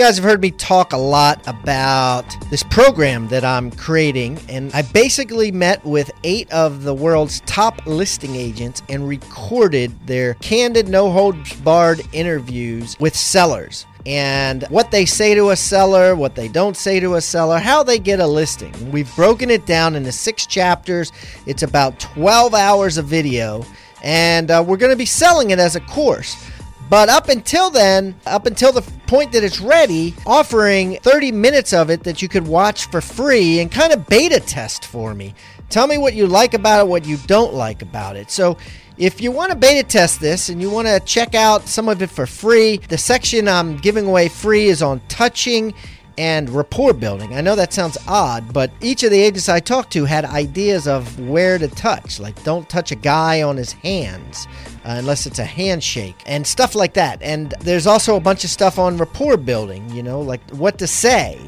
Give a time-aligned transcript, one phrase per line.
[0.00, 4.80] Guys have heard me talk a lot about this program that I'm creating, and I
[4.80, 11.10] basically met with eight of the world's top listing agents and recorded their candid, no
[11.10, 16.78] holds barred interviews with sellers and what they say to a seller, what they don't
[16.78, 18.72] say to a seller, how they get a listing.
[18.90, 21.12] We've broken it down into six chapters.
[21.44, 23.66] It's about 12 hours of video,
[24.02, 26.49] and uh, we're going to be selling it as a course.
[26.90, 31.88] But up until then, up until the point that it's ready, offering 30 minutes of
[31.88, 35.32] it that you could watch for free and kind of beta test for me.
[35.68, 38.28] Tell me what you like about it, what you don't like about it.
[38.28, 38.58] So,
[38.98, 42.02] if you want to beta test this and you want to check out some of
[42.02, 45.72] it for free, the section I'm giving away free is on touching
[46.20, 47.34] and rapport building.
[47.34, 50.86] I know that sounds odd, but each of the agents I talked to had ideas
[50.86, 52.20] of where to touch.
[52.20, 54.46] Like, don't touch a guy on his hands
[54.84, 57.22] uh, unless it's a handshake and stuff like that.
[57.22, 60.86] And there's also a bunch of stuff on rapport building, you know, like what to
[60.86, 61.40] say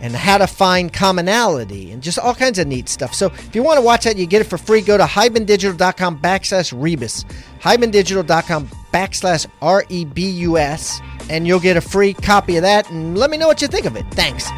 [0.00, 3.14] and how to find commonality and just all kinds of neat stuff.
[3.14, 4.80] So if you want to watch that, you get it for free.
[4.80, 7.24] Go to hibandigital.com backslash rebus,
[7.60, 12.90] hibandigital.com backslash R E B U S, and you'll get a free copy of that.
[12.90, 14.06] And let me know what you think of it.
[14.12, 14.48] Thanks.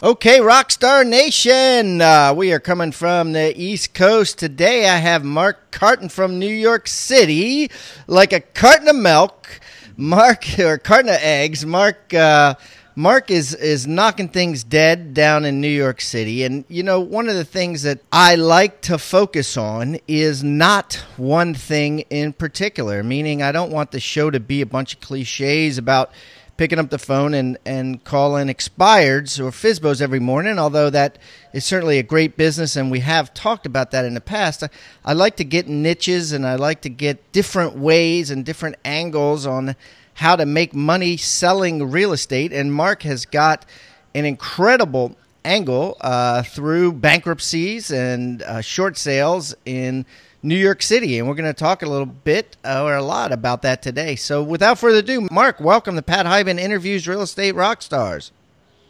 [0.00, 2.00] Okay, Rockstar Nation.
[2.00, 4.88] Uh, we are coming from the East Coast today.
[4.88, 7.68] I have Mark Karten from New York City,
[8.06, 9.58] like a carton of milk.
[9.96, 11.66] Mark or carton of eggs.
[11.66, 12.14] Mark.
[12.14, 12.54] Uh,
[12.94, 17.28] Mark is is knocking things dead down in New York City, and you know one
[17.28, 23.02] of the things that I like to focus on is not one thing in particular.
[23.02, 26.12] Meaning, I don't want the show to be a bunch of cliches about
[26.58, 31.16] picking up the phone and, and calling expireds or FSBOs every morning, although that
[31.52, 34.64] is certainly a great business and we have talked about that in the past.
[34.64, 34.68] I,
[35.04, 39.46] I like to get niches and I like to get different ways and different angles
[39.46, 39.76] on
[40.14, 42.52] how to make money selling real estate.
[42.52, 43.64] And Mark has got
[44.12, 50.04] an incredible angle uh, through bankruptcies and uh, short sales in
[50.42, 51.18] New York City.
[51.18, 54.16] And we're going to talk a little bit uh, or a lot about that today.
[54.16, 58.32] So without further ado, Mark, welcome to Pat Hiban Interviews Real Estate Rock Stars.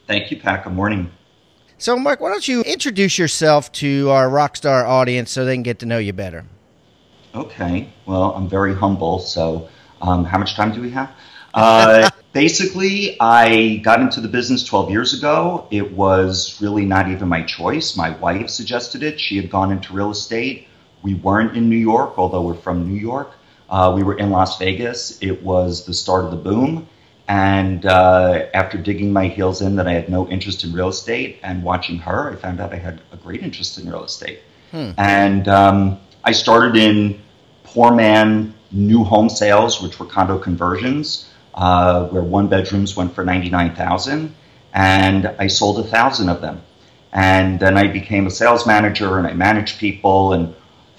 [0.06, 0.64] Thank you, Pat.
[0.64, 1.10] Good morning.
[1.80, 5.78] So, Mark, why don't you introduce yourself to our Rockstar audience so they can get
[5.80, 6.44] to know you better?
[7.34, 7.88] Okay.
[8.04, 9.20] Well, I'm very humble.
[9.20, 9.68] So,
[10.00, 11.10] um, how much time do we have?
[11.54, 15.68] Uh, basically, I got into the business 12 years ago.
[15.70, 17.96] It was really not even my choice.
[17.96, 19.20] My wife suggested it.
[19.20, 20.67] She had gone into real estate.
[21.02, 23.32] We weren't in New York, although we're from New York.
[23.70, 25.18] Uh, we were in Las Vegas.
[25.22, 26.88] It was the start of the boom.
[27.28, 31.38] And uh, after digging my heels in that I had no interest in real estate
[31.42, 34.40] and watching her, I found out I had a great interest in real estate.
[34.70, 34.92] Hmm.
[34.96, 37.20] And um, I started in
[37.64, 43.24] poor man new home sales, which were condo conversions, uh, where one bedrooms went for
[43.24, 44.34] 99000
[44.74, 46.62] and I sold a thousand of them.
[47.12, 50.54] And then I became a sales manager and I managed people and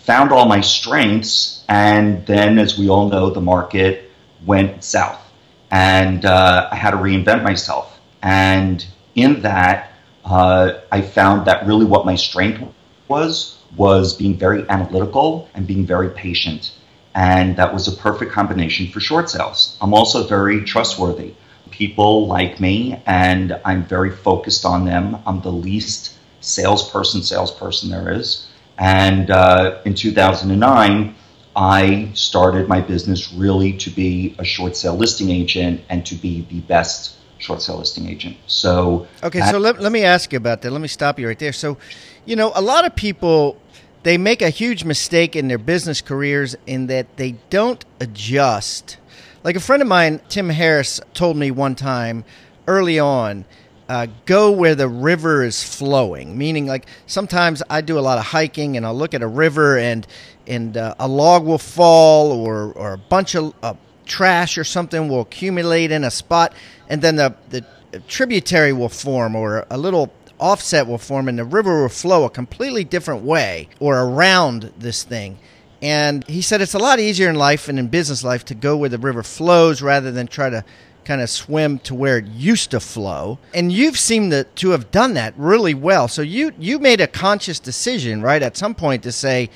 [0.10, 4.10] found all my strengths, and then, as we all know, the market
[4.44, 5.22] went south,
[5.70, 8.00] and uh, I had to reinvent myself.
[8.24, 8.84] And
[9.14, 9.92] in that,
[10.26, 12.60] uh, I found that really what my strength
[13.08, 16.72] was was being very analytical and being very patient,
[17.14, 19.78] and that was a perfect combination for short sales.
[19.80, 21.36] I'm also very trustworthy.
[21.70, 25.20] People like me, and I'm very focused on them.
[25.28, 28.49] I'm the least salesperson salesperson there is
[28.80, 31.16] and uh, in 2009,
[31.56, 36.48] I started my business really to be a short sale listing agent and to be
[36.50, 38.38] the best short sale listing agent.
[38.48, 40.72] So, okay, so let, let me ask you about that.
[40.72, 41.54] Let me stop you right there.
[41.54, 41.78] So,
[42.26, 43.58] you know, a lot of people
[44.04, 48.98] they make a huge mistake in their business careers in that they don't adjust.
[49.44, 52.24] Like a friend of mine, Tim Harris, told me one time
[52.68, 53.46] early on
[53.90, 56.38] uh, go where the river is flowing.
[56.38, 59.78] Meaning, like sometimes I do a lot of hiking and I'll look at a river
[59.78, 60.08] and
[60.48, 63.74] and uh, a log will fall or or a bunch of uh,
[64.06, 66.54] trash or something will accumulate in a spot,
[66.88, 67.66] and then the the
[68.08, 72.30] tributary will form or a little offset will form and the river will flow a
[72.30, 75.38] completely different way or around this thing
[75.82, 78.78] And he said it's a lot easier in life and in business life to go
[78.78, 80.64] where the river flows rather than try to
[81.06, 83.40] kind of swim to where it used to flow.
[83.54, 86.08] And you've seemed to, to have done that really well.
[86.08, 89.50] So you you made a conscious decision, right, at some point to say,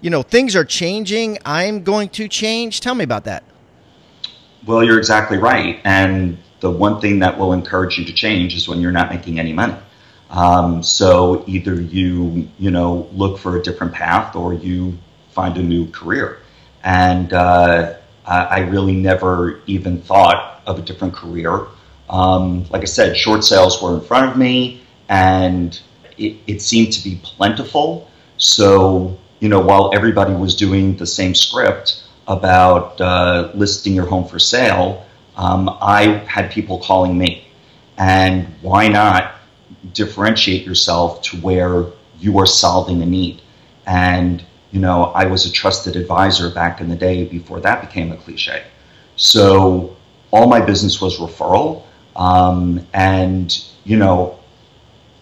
[0.00, 1.38] you know, things are changing.
[1.44, 2.80] I'm going to change.
[2.80, 3.44] Tell me about that.
[4.66, 5.80] Well, you're exactly right.
[5.84, 9.38] And the one thing that will encourage you to change is when you're not making
[9.38, 9.76] any money.
[10.30, 14.96] Um, so either you, you know, look for a different path or you
[15.32, 16.38] find a new career.
[16.84, 17.94] And uh,
[18.34, 21.66] I really never even thought of a different career.
[22.08, 25.80] Um, like I said, short sales were in front of me and
[26.18, 28.10] it, it seemed to be plentiful.
[28.36, 34.26] So, you know, while everybody was doing the same script about uh, listing your home
[34.26, 35.06] for sale,
[35.36, 37.46] um, I had people calling me.
[37.98, 39.34] And why not
[39.92, 41.86] differentiate yourself to where
[42.18, 43.42] you are solving a need?
[43.86, 48.12] And, you know, I was a trusted advisor back in the day before that became
[48.12, 48.62] a cliche.
[49.16, 49.96] So
[50.30, 51.84] all my business was referral.
[52.16, 54.38] Um, and, you know,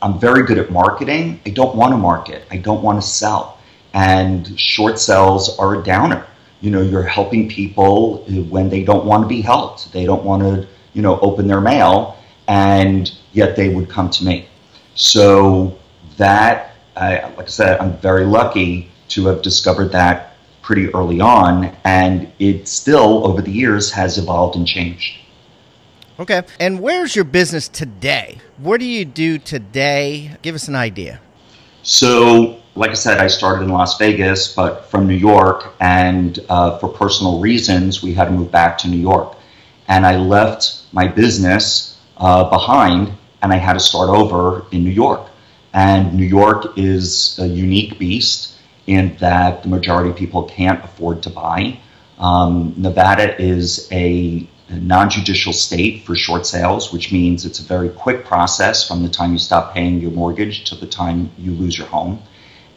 [0.02, 1.40] I'm very good at marketing.
[1.46, 3.58] I don't want to market, I don't want to sell.
[3.94, 6.26] And short sales are a downer
[6.60, 10.42] you know you're helping people when they don't want to be helped they don't want
[10.42, 12.16] to you know open their mail
[12.48, 14.48] and yet they would come to me
[14.94, 15.76] so
[16.16, 21.74] that I, like i said i'm very lucky to have discovered that pretty early on
[21.84, 25.18] and it still over the years has evolved and changed.
[26.18, 28.38] Okay and where's your business today?
[28.58, 30.36] What do you do today?
[30.42, 31.20] Give us an idea.
[31.82, 36.78] So like I said, I started in Las Vegas, but from New York, and uh,
[36.78, 39.36] for personal reasons, we had to move back to New York.
[39.88, 43.12] And I left my business uh, behind,
[43.42, 45.28] and I had to start over in New York.
[45.74, 48.57] And New York is a unique beast
[48.88, 51.78] in that the majority of people can't afford to buy.
[52.18, 57.90] Um, Nevada is a non judicial state for short sales, which means it's a very
[57.90, 61.76] quick process from the time you stop paying your mortgage to the time you lose
[61.76, 62.20] your home.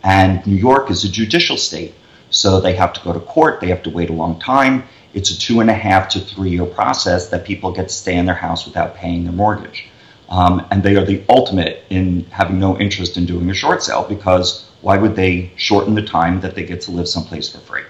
[0.04, 1.94] And New York is a judicial state,
[2.30, 4.84] so they have to go to court, they have to wait a long time.
[5.14, 8.18] It's a two and a half to three year process that people get to stay
[8.18, 9.88] in their house without paying their mortgage.
[10.30, 14.06] Um, and they are the ultimate in having no interest in doing a short sale
[14.08, 17.84] because why would they shorten the time that they get to live someplace for free?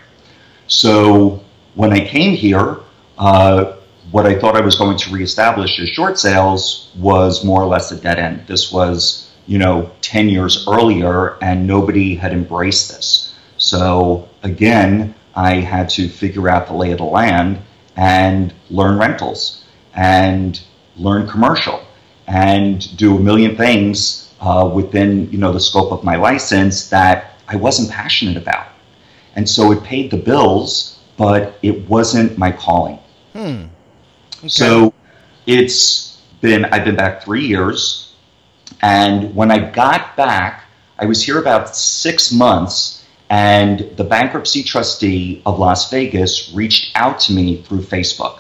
[0.68, 1.44] So
[1.76, 2.78] when I came here,
[3.18, 3.74] uh,
[4.12, 7.92] what I thought I was going to reestablish as short sales was more or less
[7.92, 8.46] a dead end.
[8.48, 13.36] This was you know, 10 years earlier, and nobody had embraced this.
[13.58, 17.60] So again, I had to figure out the lay of the land
[17.96, 20.62] and learn rentals and
[20.96, 21.86] learn commercial
[22.28, 27.36] and do a million things uh, within you know the scope of my license that
[27.48, 28.68] I wasn't passionate about.
[29.36, 33.00] And so it paid the bills, but it wasn't my calling.
[33.34, 33.66] Hmm.
[34.40, 34.48] Okay.
[34.48, 34.94] So
[35.46, 38.14] it's been I've been back three years.
[38.82, 40.64] And when I got back,
[40.98, 47.20] I was here about six months, and the bankruptcy trustee of Las Vegas reached out
[47.22, 48.40] to me through Facebook.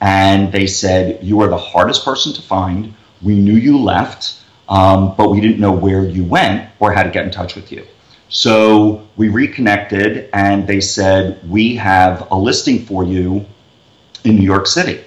[0.00, 2.94] And they said, You are the hardest person to find.
[3.22, 7.10] We knew you left, um, but we didn't know where you went or how to
[7.10, 7.86] get in touch with you.
[8.28, 13.46] So we reconnected, and they said, We have a listing for you
[14.24, 15.04] in New York City.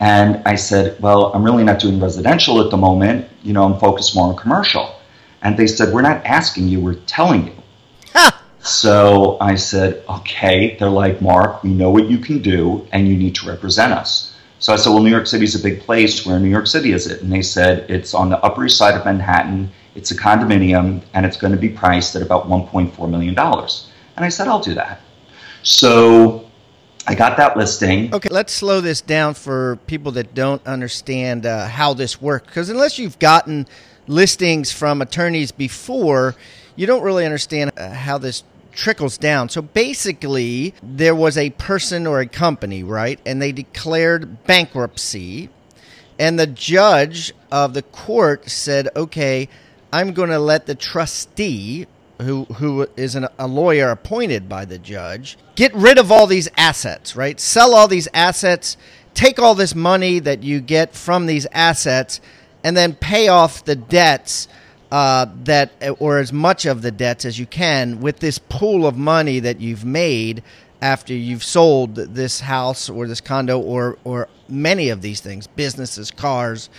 [0.00, 3.28] And I said, Well, I'm really not doing residential at the moment.
[3.42, 4.96] You know, I'm focused more on commercial.
[5.42, 8.30] And they said, We're not asking you, we're telling you.
[8.60, 10.76] so I said, Okay.
[10.76, 14.34] They're like, Mark, we know what you can do, and you need to represent us.
[14.60, 16.24] So I said, Well, New York City is a big place.
[16.24, 17.22] Where in New York City is it?
[17.22, 19.70] And they said, It's on the Upper East Side of Manhattan.
[19.94, 23.36] It's a condominium, and it's going to be priced at about $1.4 million.
[23.36, 25.00] And I said, I'll do that.
[25.62, 26.48] So
[27.06, 28.14] I got that listing.
[28.14, 32.46] Okay, let's slow this down for people that don't understand uh, how this works.
[32.46, 33.66] Because unless you've gotten
[34.06, 36.36] listings from attorneys before,
[36.76, 39.48] you don't really understand uh, how this trickles down.
[39.48, 43.20] So basically, there was a person or a company, right?
[43.24, 45.50] And they declared bankruptcy.
[46.18, 49.48] And the judge of the court said, okay,
[49.92, 51.86] I'm going to let the trustee
[52.22, 56.48] who who is an, a lawyer appointed by the judge, get rid of all these
[56.56, 57.40] assets, right?
[57.40, 58.76] Sell all these assets,
[59.14, 62.20] take all this money that you get from these assets,
[62.62, 64.48] and then pay off the debts
[64.90, 68.96] uh, that, or as much of the debts as you can, with this pool of
[68.96, 70.42] money that you've made
[70.82, 76.10] after you've sold this house or this condo or or many of these things, businesses,
[76.10, 76.70] cars,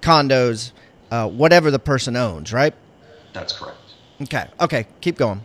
[0.00, 0.72] condos,
[1.10, 2.74] uh, whatever the person owns, right?
[3.32, 3.78] That's correct.
[4.22, 4.46] Okay.
[4.60, 4.86] Okay.
[5.00, 5.44] Keep going.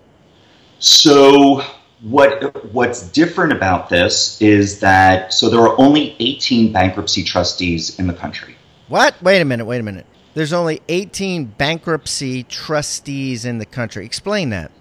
[0.79, 1.63] So
[2.01, 8.07] what what's different about this is that so there are only 18 bankruptcy trustees in
[8.07, 8.55] the country.
[8.87, 9.21] What?
[9.21, 9.65] Wait a minute.
[9.65, 10.05] Wait a minute.
[10.33, 14.05] There's only 18 bankruptcy trustees in the country.
[14.05, 14.71] Explain that.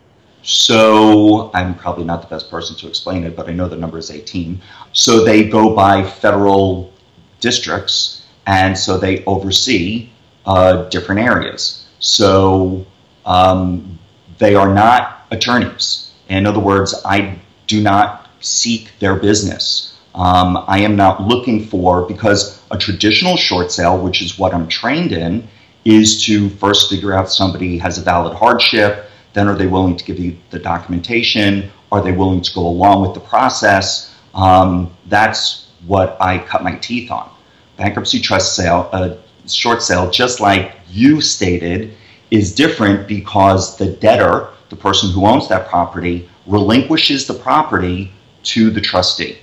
[0.42, 3.98] So I'm probably not the best person to explain it, but I know the number
[3.98, 4.60] is 18.
[4.92, 6.92] So they go by federal
[7.40, 10.10] districts, and so they oversee
[10.46, 11.86] uh, different areas.
[12.00, 12.84] So
[13.24, 13.98] um,
[14.38, 16.10] they are not attorneys.
[16.28, 19.96] In other words, I do not seek their business.
[20.14, 24.66] Um, I am not looking for, because a traditional short sale, which is what I'm
[24.66, 25.46] trained in,
[25.84, 30.04] is to first figure out somebody has a valid hardship, then are they willing to
[30.04, 31.70] give you the documentation?
[31.90, 34.14] Are they willing to go along with the process?
[34.34, 37.30] Um, that's what I cut my teeth on.
[37.76, 41.94] Bankruptcy trust sale, uh, short sale, just like you stated,
[42.30, 48.12] is different because the debtor, the person who owns that property, relinquishes the property
[48.44, 49.38] to the trustee.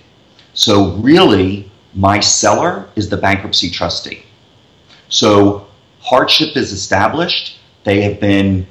[0.54, 4.24] So really, my seller is the bankruptcy trustee.
[5.10, 5.68] So
[6.00, 7.60] hardship is established.
[7.84, 8.68] They have been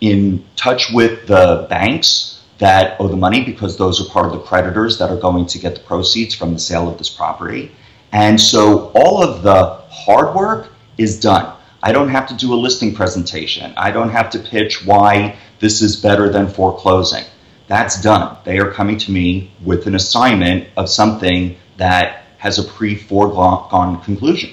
[0.00, 4.40] in touch with the banks that owe the money because those are part of the
[4.40, 7.72] creditors that are going to get the proceeds from the sale of this property.
[8.12, 11.56] And so all of the hard work is done.
[11.82, 13.72] I don't have to do a listing presentation.
[13.76, 17.24] I don't have to pitch why this is better than foreclosing.
[17.68, 18.36] That's done.
[18.44, 24.00] They are coming to me with an assignment of something that has a pre foregone
[24.02, 24.50] conclusion.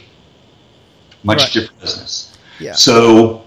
[1.23, 1.53] Much right.
[1.53, 2.37] different business.
[2.59, 2.73] Yeah.
[2.73, 3.43] So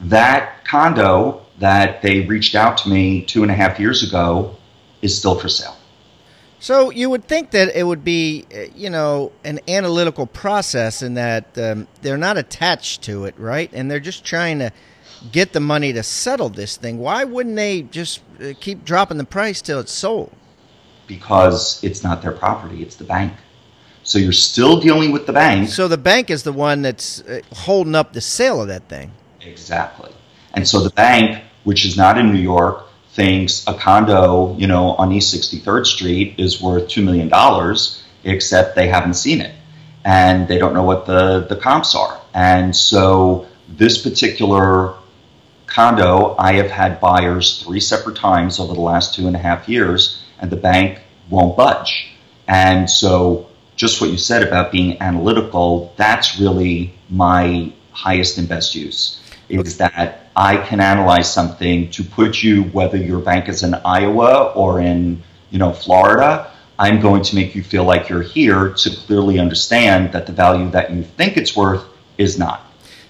[0.00, 4.56] that condo that they reached out to me two and a half years ago
[5.00, 5.76] is still for sale.
[6.58, 11.56] So you would think that it would be, you know, an analytical process in that
[11.58, 13.70] um, they're not attached to it, right?
[13.72, 14.72] And they're just trying to
[15.30, 16.98] get the money to settle this thing.
[16.98, 20.32] Why wouldn't they just uh, keep dropping the price till it's sold?
[21.06, 23.34] Because it's not their property; it's the bank.
[24.04, 25.68] So you're still dealing with the bank.
[25.68, 29.10] So the bank is the one that's uh, holding up the sale of that thing.
[29.40, 30.12] Exactly.
[30.52, 34.90] And so the bank, which is not in New York, thinks a condo, you know,
[34.92, 37.30] on East 63rd Street is worth $2 million,
[38.24, 39.54] except they haven't seen it.
[40.04, 42.20] And they don't know what the, the comps are.
[42.34, 44.94] And so this particular
[45.66, 49.68] condo, I have had buyers three separate times over the last two and a half
[49.68, 52.08] years, and the bank won't budge.
[52.46, 58.74] And so, just what you said about being analytical, that's really my highest and best
[58.74, 63.74] use is that I can analyze something to put you, whether your bank is in
[63.74, 68.70] Iowa or in, you know, Florida, I'm going to make you feel like you're here
[68.70, 71.84] to clearly understand that the value that you think it's worth
[72.18, 72.62] is not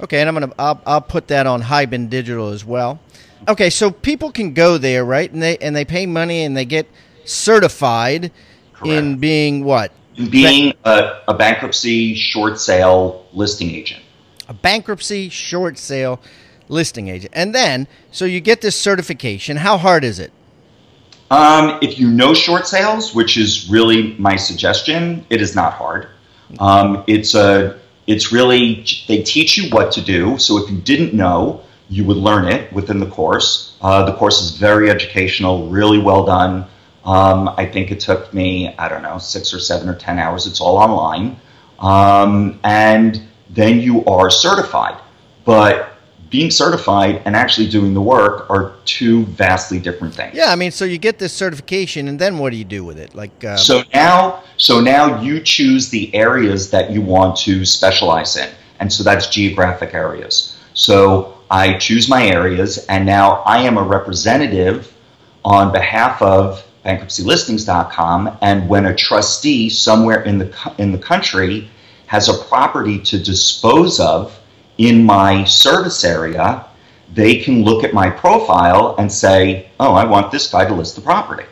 [0.00, 3.00] Okay, and I'm gonna I'll, I'll put that on Hiban Digital as well.
[3.48, 5.32] Okay, so people can go there, right?
[5.32, 6.86] And they and they pay money and they get
[7.24, 8.30] certified
[8.74, 8.92] Correct.
[8.92, 9.90] in being what
[10.30, 14.02] being a, a bankruptcy short sale listing agent.
[14.48, 16.20] a bankruptcy short sale
[16.68, 17.32] listing agent.
[17.36, 19.58] And then, so you get this certification.
[19.58, 20.32] How hard is it?
[21.30, 26.08] Um, if you know short sales, which is really my suggestion, it is not hard.
[26.58, 30.38] Um, it's a, it's really they teach you what to do.
[30.38, 33.76] So if you didn't know, you would learn it within the course.
[33.82, 36.66] Uh, the course is very educational, really well done.
[37.08, 40.46] Um, I think it took me, I don't know, six or seven or ten hours.
[40.46, 41.40] It's all online,
[41.78, 45.00] um, and then you are certified.
[45.46, 45.94] But
[46.28, 50.34] being certified and actually doing the work are two vastly different things.
[50.34, 52.98] Yeah, I mean, so you get this certification, and then what do you do with
[52.98, 53.14] it?
[53.14, 58.36] Like, uh, so now, so now you choose the areas that you want to specialize
[58.36, 58.50] in,
[58.80, 60.58] and so that's geographic areas.
[60.74, 64.92] So I choose my areas, and now I am a representative
[65.42, 68.38] on behalf of bankruptcylistings.com.
[68.40, 71.68] And when a trustee somewhere in the in the country
[72.06, 74.38] has a property to dispose of
[74.78, 76.64] in my service area,
[77.12, 80.94] they can look at my profile and say, "Oh, I want this guy to list
[80.94, 81.44] the property,"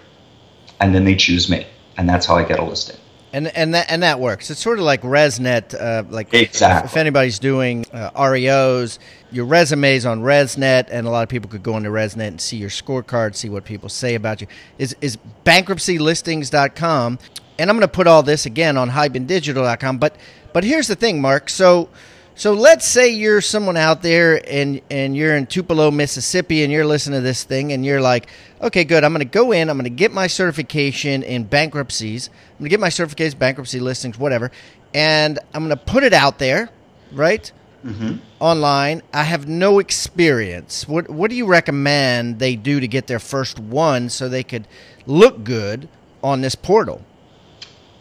[0.80, 1.66] and then they choose me,
[1.98, 2.96] and that's how I get a listing.
[3.32, 4.50] And and that and that works.
[4.50, 5.74] It's sort of like ResNet.
[5.78, 6.86] Uh, like exactly.
[6.86, 8.98] If, if anybody's doing uh, REOs,
[9.30, 12.56] your resumes on ResNet, and a lot of people could go into ResNet and see
[12.56, 14.46] your scorecard, see what people say about you.
[14.78, 17.18] Is is bankruptcylistings.com,
[17.58, 19.98] and I'm going to put all this again on hibandigital.com.
[19.98, 20.16] But
[20.52, 21.50] but here's the thing, Mark.
[21.50, 21.90] So
[22.36, 26.84] so let's say you're someone out there and and you're in Tupelo, Mississippi, and you're
[26.84, 28.28] listening to this thing, and you're like,
[28.60, 29.04] okay, good.
[29.04, 29.70] I'm going to go in.
[29.70, 32.28] I'm going to get my certification in bankruptcies.
[32.28, 34.52] I'm going to get my certificates, bankruptcy listings, whatever,
[34.92, 36.68] and I'm going to put it out there,
[37.10, 37.50] right?
[37.82, 38.16] Mm-hmm.
[38.38, 39.02] Online.
[39.14, 40.86] I have no experience.
[40.86, 44.68] What What do you recommend they do to get their first one so they could
[45.06, 45.88] look good
[46.22, 47.00] on this portal?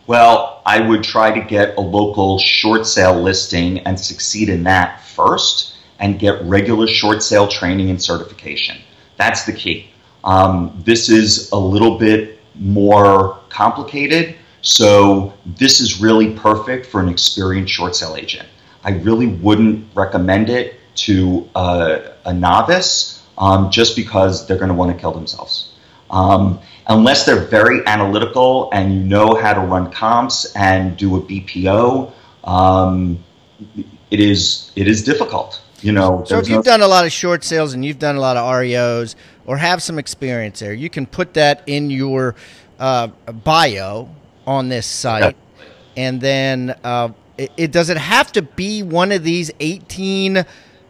[0.07, 5.03] Well, I would try to get a local short sale listing and succeed in that
[5.03, 8.77] first and get regular short sale training and certification.
[9.17, 9.89] That's the key.
[10.23, 17.09] Um, this is a little bit more complicated, so this is really perfect for an
[17.09, 18.47] experienced short sale agent.
[18.83, 24.75] I really wouldn't recommend it to a, a novice um, just because they're going to
[24.75, 25.73] want to kill themselves.
[26.11, 31.21] Um, unless they're very analytical and you know how to run comps and do a
[31.21, 32.11] BPO,
[32.43, 33.23] um,
[34.11, 35.61] it is it is difficult.
[35.81, 36.23] You know.
[36.25, 38.37] So if you've no- done a lot of short sales and you've done a lot
[38.37, 42.35] of REOs or have some experience there, you can put that in your
[42.79, 43.07] uh,
[43.43, 44.09] bio
[44.47, 45.35] on this site,
[45.97, 50.45] and then uh, it, it does it have to be one of these eighteen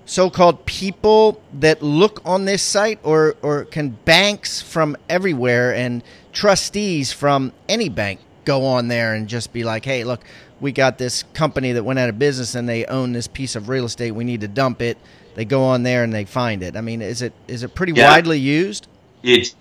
[0.06, 7.12] so-called people that look on this site or or can banks from everywhere and trustees
[7.12, 10.24] from any bank go on there and just be like hey look
[10.62, 13.70] we got this company that went out of business and they own this piece of
[13.70, 14.12] real estate.
[14.12, 14.98] We need to dump it.
[15.36, 16.78] They go on there and they find it.
[16.78, 18.10] I mean is it is it pretty yeah.
[18.10, 18.88] widely used?
[19.24, 19.56] It's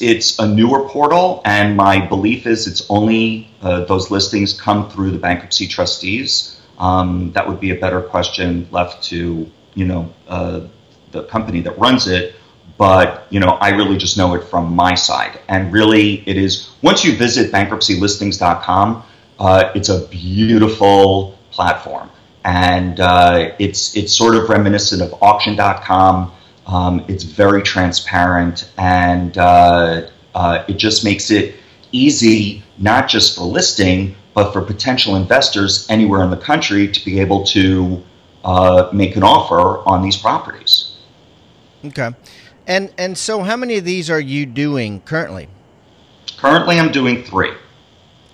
[0.00, 5.10] it's a newer portal and my belief is it's only uh, those listings come through
[5.10, 6.60] the bankruptcy trustees.
[6.78, 10.60] Um, that would be a better question left to you know uh,
[11.12, 12.34] the company that runs it
[12.76, 15.38] but you know i really just know it from my side.
[15.48, 19.02] And really it is once you visit bankruptcylistings.com
[19.38, 22.10] uh, it's a beautiful platform.
[22.44, 26.32] And uh, it's it's sort of reminiscent of auction.com
[26.66, 31.54] um, it's very transparent and uh, uh, it just makes it
[31.92, 37.18] easy not just for listing but for potential investors anywhere in the country to be
[37.20, 38.02] able to
[38.48, 40.96] uh, make an offer on these properties.
[41.84, 42.10] Okay,
[42.66, 45.48] and and so how many of these are you doing currently?
[46.38, 47.52] Currently, I'm doing three.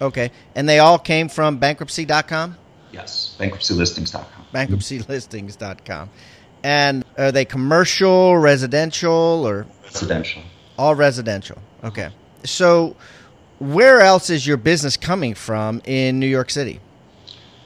[0.01, 2.57] Okay, and they all came from bankruptcy.com.
[2.93, 4.47] Yes, bankruptcylistings.com.
[4.55, 6.11] Bankruptcylistings.com,
[6.63, 10.43] and are they commercial, residential, or residential?
[10.79, 11.59] All residential.
[11.83, 12.11] Okay,
[12.45, 12.95] so
[13.59, 16.81] where else is your business coming from in New York City?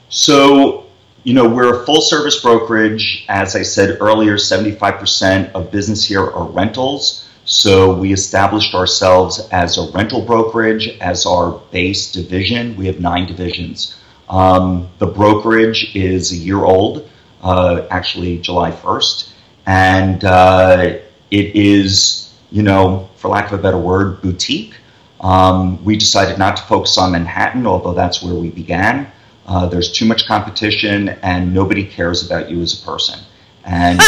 [0.08, 0.87] So
[1.28, 3.26] you know, we're a full service brokerage.
[3.28, 7.28] As I said earlier, 75% of business here are rentals.
[7.44, 12.74] So we established ourselves as a rental brokerage as our base division.
[12.78, 13.98] We have nine divisions.
[14.30, 17.10] Um, the brokerage is a year old,
[17.42, 19.30] uh, actually July 1st.
[19.66, 20.96] And uh,
[21.30, 24.76] it is, you know, for lack of a better word, boutique.
[25.20, 29.12] Um, we decided not to focus on Manhattan, although that's where we began.
[29.48, 33.18] Uh, there's too much competition, and nobody cares about you as a person.
[33.64, 33.98] And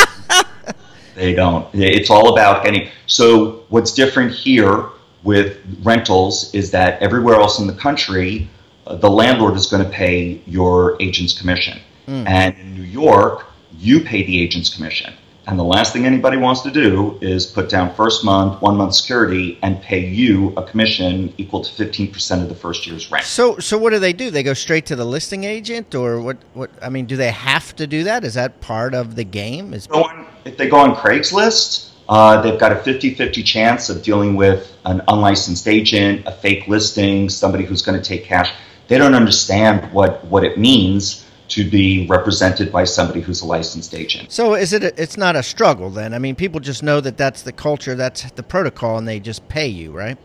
[1.14, 1.66] they don't.
[1.74, 2.90] It's all about getting.
[3.06, 4.84] So what's different here
[5.22, 8.50] with rentals is that everywhere else in the country,
[8.86, 12.28] uh, the landlord is going to pay your agent's commission, mm.
[12.28, 13.46] and in New York,
[13.78, 15.14] you pay the agent's commission.
[15.46, 18.94] And the last thing anybody wants to do is put down first month, one month
[18.94, 23.24] security, and pay you a commission equal to 15% of the first year's rent.
[23.24, 24.30] So, so what do they do?
[24.30, 26.36] They go straight to the listing agent, or what?
[26.54, 28.22] What I mean, do they have to do that?
[28.24, 29.72] Is that part of the game?
[29.72, 34.36] Is on, if they go on Craigslist, uh, they've got a 50-50 chance of dealing
[34.36, 38.52] with an unlicensed agent, a fake listing, somebody who's going to take cash.
[38.88, 43.94] They don't understand what what it means to be represented by somebody who's a licensed
[43.94, 44.30] agent.
[44.30, 44.84] So is it?
[44.84, 46.14] A, it's not a struggle then.
[46.14, 49.48] I mean, people just know that that's the culture, that's the protocol, and they just
[49.48, 50.16] pay you, right?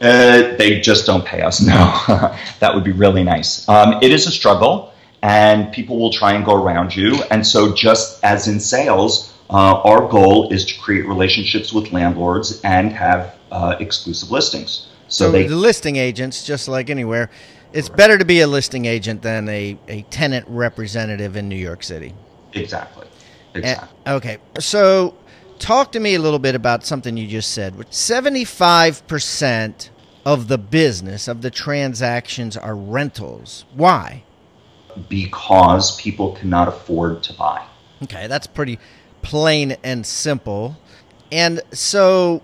[0.00, 1.60] Uh, they just don't pay us.
[1.66, 3.68] No, that would be really nice.
[3.68, 7.22] Um, it is a struggle, and people will try and go around you.
[7.30, 12.60] And so, just as in sales, uh, our goal is to create relationships with landlords
[12.62, 14.88] and have uh, exclusive listings.
[15.08, 17.30] So, so they, the listing agents, just like anywhere,
[17.72, 21.82] it's better to be a listing agent than a, a tenant representative in New York
[21.82, 22.14] City.
[22.52, 23.06] Exactly.
[23.54, 23.88] Eh, exactly.
[24.06, 24.38] And, okay.
[24.58, 25.14] So
[25.58, 27.74] talk to me a little bit about something you just said.
[27.74, 29.90] 75%
[30.24, 33.64] of the business, of the transactions are rentals.
[33.74, 34.24] Why?
[35.08, 37.64] Because people cannot afford to buy.
[38.02, 38.78] Okay, that's pretty
[39.22, 40.76] plain and simple.
[41.30, 42.42] And so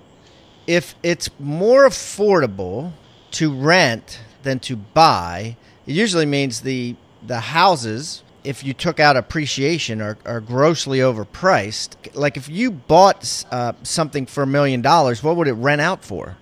[0.67, 2.93] if it's more affordable
[3.33, 5.57] to rent than to buy,
[5.87, 11.97] it usually means the the houses if you took out appreciation are, are grossly overpriced.
[12.15, 16.05] Like if you bought uh, something for a million dollars, what would it rent out
[16.05, 16.37] for?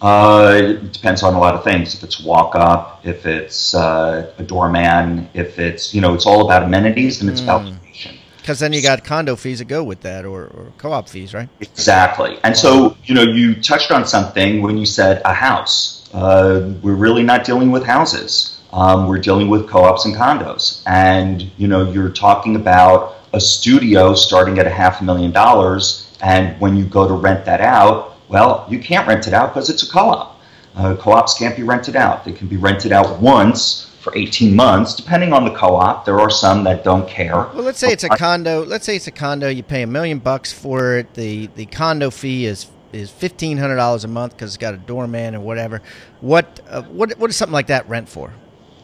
[0.00, 1.94] Uh, it depends on a lot of things.
[1.94, 6.44] If it's walk up, if it's uh, a doorman, if it's you know, it's all
[6.46, 7.44] about amenities and it's mm.
[7.44, 8.16] about location.
[8.36, 11.48] Because then you got condo fees that go with that, or, or co-op fees, right?
[11.58, 12.38] Exactly.
[12.44, 16.94] And so you know, you touched on something when you said a house uh, we're
[16.94, 18.60] really not dealing with houses.
[18.72, 20.82] Um, we're dealing with co-ops and condos.
[20.86, 26.10] And you know, you're talking about a studio starting at a half a million dollars,
[26.22, 29.70] and when you go to rent that out, well, you can't rent it out because
[29.70, 30.40] it's a co-op.
[30.74, 32.24] Uh, co-ops can't be rented out.
[32.24, 36.04] They can be rented out once for 18 months, depending on the co-op.
[36.04, 37.34] There are some that don't care.
[37.34, 38.64] Well, let's say it's a condo.
[38.64, 39.48] Let's say it's a condo.
[39.48, 41.14] You pay a million bucks for it.
[41.14, 42.66] The the condo fee is
[43.00, 45.82] is fifteen hundred dollars a month because it's got a doorman and whatever.
[46.20, 48.32] What uh, what what is something like that rent for?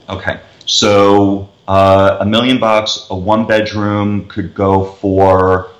[0.08, 5.70] Okay, so uh, a million bucks, a one bedroom could go for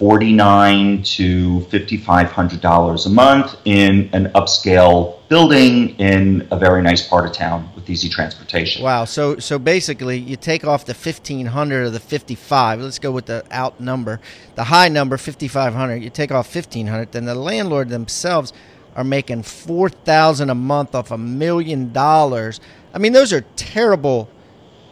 [0.00, 6.58] forty nine to fifty five hundred dollars a month in an upscale building in a
[6.58, 8.82] very nice part of town with easy transportation.
[8.82, 9.04] Wow.
[9.04, 12.80] So so basically, you take off the fifteen hundred or the fifty five.
[12.80, 14.20] Let's go with the out number,
[14.54, 16.02] the high number, fifty five hundred.
[16.02, 17.12] You take off fifteen hundred.
[17.12, 18.54] Then the landlord themselves
[18.96, 22.58] are making four thousand a month off a million dollars.
[22.94, 24.30] I mean, those are terrible,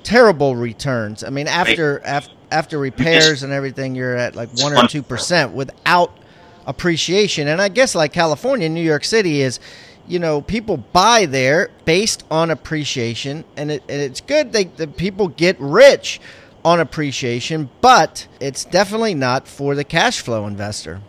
[0.02, 1.24] terrible returns.
[1.24, 5.52] I mean, after after after repairs and everything, you're at like one or two percent
[5.52, 6.16] without
[6.66, 7.48] appreciation.
[7.48, 9.60] And I guess like California, New York City is
[10.08, 14.86] you know, people buy there based on appreciation, and, it, and it's good that the
[14.86, 16.20] people get rich
[16.64, 21.00] on appreciation, but it's definitely not for the cash flow investor.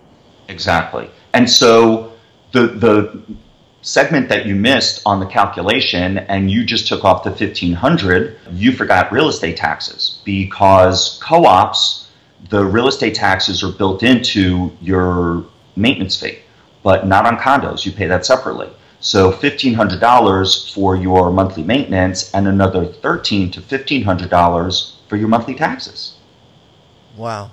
[0.48, 1.10] Exactly.
[1.34, 2.14] And so
[2.52, 3.24] the the
[3.82, 8.72] segment that you missed on the calculation and you just took off the 1500, you
[8.72, 12.10] forgot real estate taxes because co-ops
[12.50, 16.40] the real estate taxes are built into your maintenance fee,
[16.84, 17.86] but not on condos.
[17.86, 18.70] You pay that separately.
[19.02, 26.16] So $1,500 for your monthly maintenance and another 13 to $1,500 for your monthly taxes.
[27.16, 27.52] Wow.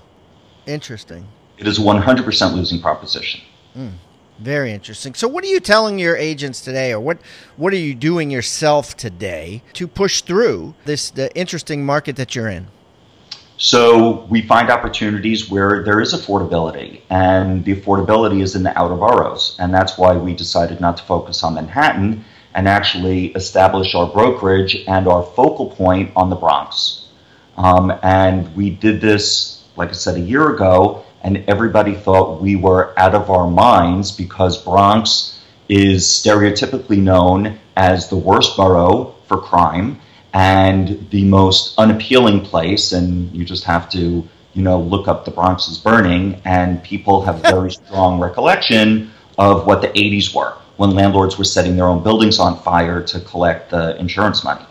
[0.67, 1.27] Interesting.
[1.59, 3.41] It is a 100% losing proposition.
[3.77, 3.93] Mm,
[4.38, 5.14] very interesting.
[5.14, 7.18] So, what are you telling your agents today, or what,
[7.57, 12.49] what are you doing yourself today to push through this the interesting market that you're
[12.49, 12.68] in?
[13.59, 18.96] So we find opportunities where there is affordability, and the affordability is in the outer
[18.96, 22.22] boroughs, and that's why we decided not to focus on Manhattan
[22.55, 27.07] and actually establish our brokerage and our focal point on the Bronx.
[27.57, 32.57] Um, and we did this, like I said, a year ago, and everybody thought we
[32.57, 39.38] were out of our minds because Bronx is stereotypically known as the worst borough for
[39.38, 40.00] crime
[40.33, 45.31] and the most unappealing place, and you just have to, you know, look up the
[45.31, 50.90] Bronx is burning, and people have very strong recollection of what the 80s were when
[50.90, 54.64] landlords were setting their own buildings on fire to collect the insurance money.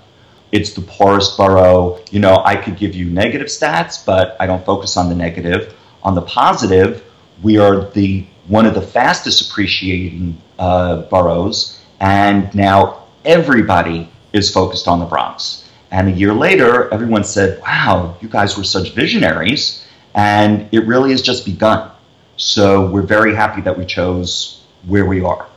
[0.52, 2.00] It's the poorest borough.
[2.12, 5.76] You know, I could give you negative stats, but I don't focus on the negative.
[6.06, 7.04] On the positive,
[7.44, 14.88] we are the one of the fastest appreciating uh, boroughs, and now everybody is focused
[14.88, 15.68] on the Bronx.
[15.92, 19.86] And a year later, everyone said, wow, you guys were such visionaries.
[20.14, 21.90] And it really has just begun.
[22.38, 25.48] So we're very happy that we chose where we are.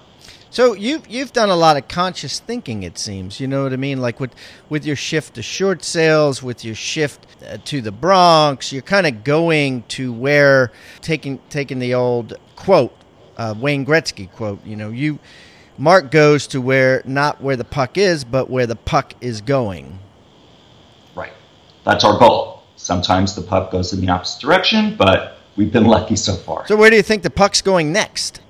[0.50, 3.38] So you've you've done a lot of conscious thinking, it seems.
[3.38, 4.00] You know what I mean?
[4.00, 4.34] Like with
[4.68, 9.06] with your shift to short sales, with your shift uh, to the Bronx, you're kind
[9.06, 12.96] of going to where taking taking the old quote,
[13.36, 14.64] uh, Wayne Gretzky quote.
[14.64, 15.18] You know, you
[15.76, 19.98] Mark goes to where not where the puck is, but where the puck is going.
[21.14, 21.32] Right.
[21.84, 22.62] That's our goal.
[22.76, 26.66] Sometimes the puck goes in the opposite direction, but we've been lucky so far.
[26.66, 28.40] So where do you think the puck's going next?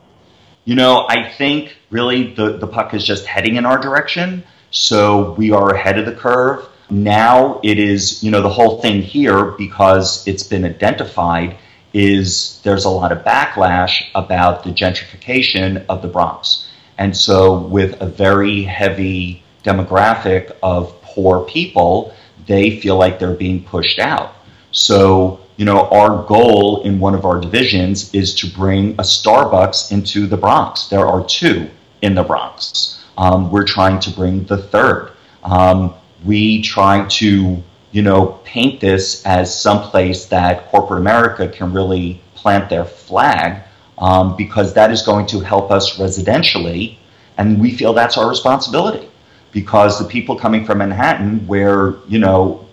[0.68, 4.44] You know, I think really the, the puck is just heading in our direction.
[4.70, 6.68] So we are ahead of the curve.
[6.90, 11.56] Now it is, you know, the whole thing here, because it's been identified,
[11.94, 16.68] is there's a lot of backlash about the gentrification of the Bronx.
[16.98, 22.12] And so, with a very heavy demographic of poor people,
[22.46, 24.34] they feel like they're being pushed out.
[24.72, 29.90] So, you know, our goal in one of our divisions is to bring a Starbucks
[29.90, 30.86] into the Bronx.
[30.86, 31.68] There are two
[32.00, 33.04] in the Bronx.
[33.18, 35.10] Um, we're trying to bring the third.
[35.42, 35.94] Um,
[36.24, 42.70] we try to, you know, paint this as someplace that corporate America can really plant
[42.70, 43.64] their flag
[43.98, 46.98] um, because that is going to help us residentially,
[47.36, 49.08] and we feel that's our responsibility.
[49.50, 52.64] Because the people coming from Manhattan, where you know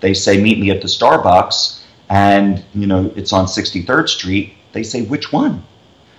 [0.00, 1.79] they say meet me at the Starbucks,
[2.10, 5.64] and you know it's on 63rd Street, they say which one?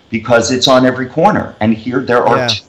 [0.09, 2.37] Because it's on every corner, and here there are.
[2.37, 2.47] Yeah.
[2.47, 2.65] Two.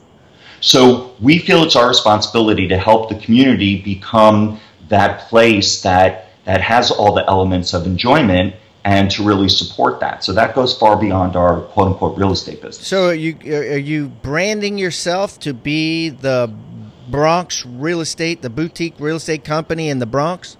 [0.61, 6.61] So we feel it's our responsibility to help the community become that place that that
[6.61, 8.55] has all the elements of enjoyment
[8.85, 10.23] and to really support that.
[10.23, 12.87] So that goes far beyond our quote unquote real estate business.
[12.87, 16.53] So are you are you branding yourself to be the
[17.09, 20.57] Bronx real estate, the boutique real estate company in the Bronx?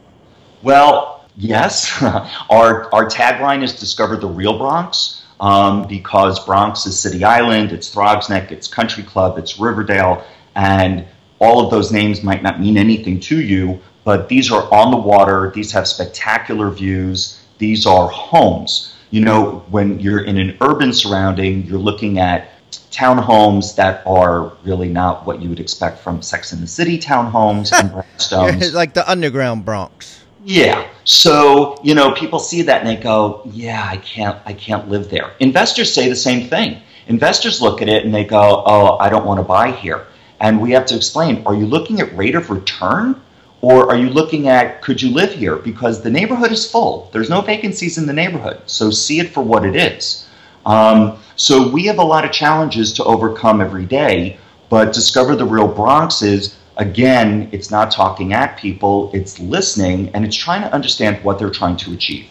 [0.62, 2.02] Well, yes.
[2.50, 7.90] our our tagline is "Discover the Real Bronx." Um, because Bronx is City Island, it's
[7.90, 10.24] Throgs Neck, it's Country Club, it's Riverdale,
[10.56, 11.06] and
[11.40, 14.98] all of those names might not mean anything to you, but these are on the
[14.98, 15.52] water.
[15.54, 18.94] These have spectacular views these are homes.
[19.12, 22.50] You know, when you're in an urban surrounding, you're looking at
[22.92, 27.72] townhomes that are really not what you would expect from Sex in the City townhomes
[27.72, 28.74] and brownstones.
[28.74, 30.23] like the underground Bronx.
[30.46, 30.88] Yeah.
[31.06, 35.10] So, you know, people see that and they go, "Yeah, I can't I can't live
[35.10, 36.82] there." Investors say the same thing.
[37.08, 40.06] Investors look at it and they go, "Oh, I don't want to buy here."
[40.40, 43.22] And we have to explain, are you looking at rate of return
[43.62, 45.56] or are you looking at could you live here?
[45.56, 47.10] Because the neighborhood is full.
[47.14, 48.60] There's no vacancies in the neighborhood.
[48.66, 50.28] So see it for what it is.
[50.66, 54.38] Um, so we have a lot of challenges to overcome every day.
[54.70, 60.26] But Discover the Real Bronx is, again, it's not talking at people, it's listening and
[60.26, 62.28] it's trying to understand what they're trying to achieve.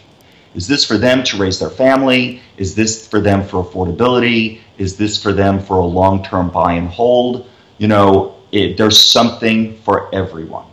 [0.55, 2.41] Is this for them to raise their family?
[2.57, 4.59] Is this for them for affordability?
[4.77, 7.49] Is this for them for a long term buy and hold?
[7.79, 10.65] You know, it, there's something for everyone.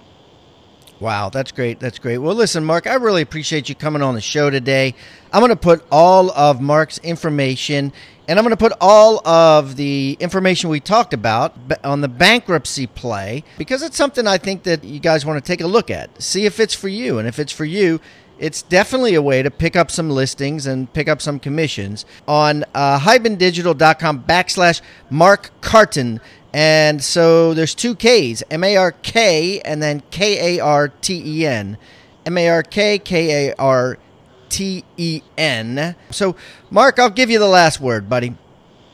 [1.00, 1.80] Wow, that's great.
[1.80, 2.18] That's great.
[2.18, 4.94] Well, listen, Mark, I really appreciate you coming on the show today.
[5.32, 7.92] I'm going to put all of Mark's information
[8.28, 12.86] and I'm going to put all of the information we talked about on the bankruptcy
[12.86, 16.22] play because it's something I think that you guys want to take a look at.
[16.22, 17.18] See if it's for you.
[17.18, 17.98] And if it's for you,
[18.38, 22.64] it's definitely a way to pick up some listings and pick up some commissions on
[22.72, 26.20] uh, hibandigital.com backslash Mark Karten.
[26.52, 31.22] And so there's two K's, M A R K and then K A R T
[31.24, 31.78] E N.
[32.26, 33.98] M A R K K A R
[34.48, 35.94] T E N.
[36.10, 36.36] So,
[36.70, 38.34] Mark, I'll give you the last word, buddy.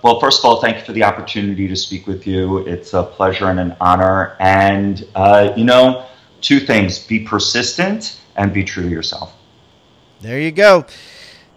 [0.03, 2.59] Well, first of all, thank you for the opportunity to speak with you.
[2.59, 4.37] It's a pleasure and an honor.
[4.39, 6.07] And, uh, you know,
[6.41, 9.33] two things be persistent and be true to yourself.
[10.21, 10.87] There you go.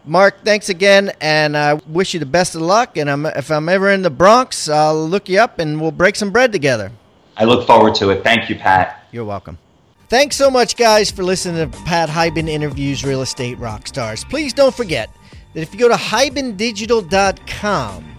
[0.10, 2.98] Mark, thanks again, and I wish you the best of luck.
[2.98, 6.16] And I'm, if I'm ever in the Bronx, I'll look you up and we'll break
[6.16, 6.92] some bread together.
[7.38, 8.24] I look forward to it.
[8.24, 9.06] Thank you, Pat.
[9.12, 9.60] You're welcome.
[10.08, 14.24] Thanks so much, guys, for listening to Pat Hiban interviews real estate rock stars.
[14.24, 15.12] Please don't forget
[15.54, 18.16] that if you go to hibandigital.com,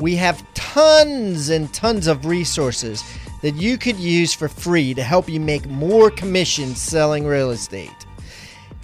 [0.00, 3.04] we have tons and tons of resources
[3.42, 8.01] that you could use for free to help you make more commissions selling real estate.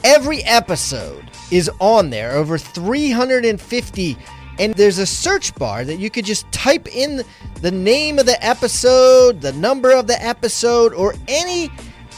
[0.04, 4.16] Every episode is on there, over 350.
[4.58, 7.22] And there's a search bar that you could just type in
[7.62, 11.70] the name of the episode, the number of the episode, or any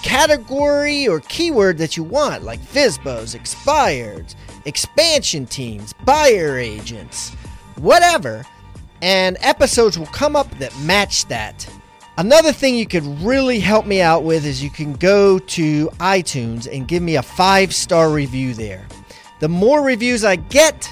[0.03, 7.35] category or keyword that you want, like FSBOs, expireds, expansion teams, buyer agents,
[7.77, 8.45] whatever.
[9.03, 11.69] And episodes will come up that match that.
[12.21, 16.69] Another thing you could really help me out with is you can go to iTunes
[16.71, 18.87] and give me a five star review there.
[19.41, 20.87] The more reviews I get,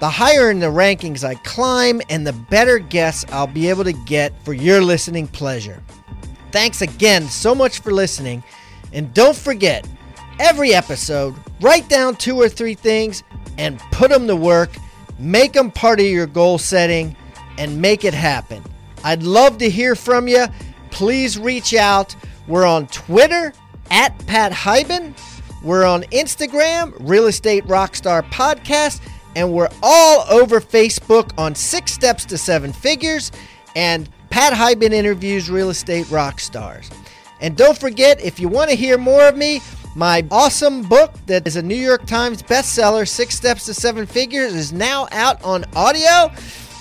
[0.00, 3.92] the higher in the rankings I climb, and the better guests I'll be able to
[3.92, 5.80] get for your listening pleasure.
[6.50, 8.42] Thanks again so much for listening,
[8.92, 9.86] and don't forget,
[10.40, 13.22] every episode, write down two or three things
[13.58, 14.70] and put them to work,
[15.20, 17.14] make them part of your goal setting,
[17.58, 18.60] and make it happen.
[19.04, 20.46] I'd love to hear from you.
[20.90, 22.16] Please reach out.
[22.48, 23.52] We're on Twitter
[23.90, 25.14] at Pat Hiban.
[25.62, 29.00] We're on Instagram, Real Estate Rockstar Podcast,
[29.36, 33.32] and we're all over Facebook on Six Steps to Seven Figures
[33.76, 36.90] and Pat Hiban interviews real estate rock stars.
[37.40, 39.60] And don't forget, if you want to hear more of me,
[39.96, 44.54] my awesome book that is a New York Times bestseller, Six Steps to Seven Figures,
[44.54, 46.32] is now out on audio.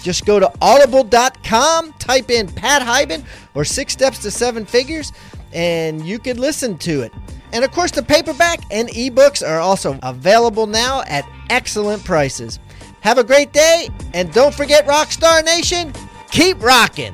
[0.03, 3.23] Just go to audible.com, type in Pat Hiban
[3.55, 5.13] or Six Steps to Seven Figures,
[5.53, 7.13] and you can listen to it.
[7.53, 12.59] And of course, the paperback and ebooks are also available now at excellent prices.
[12.99, 15.93] Have a great day, and don't forget, Rockstar Nation,
[16.31, 17.13] keep rocking.